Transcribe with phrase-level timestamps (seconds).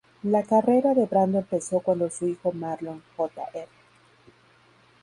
[0.23, 3.67] La carrera de Brando empezó cuando su hijo Marlon Jr.